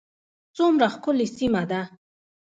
څومره 0.55 0.85
ښکلې 0.93 1.27
سیمه 1.37 1.63
ده 1.71 1.81